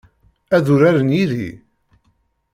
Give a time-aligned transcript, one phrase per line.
[0.55, 1.49] Ad uraren yid-i?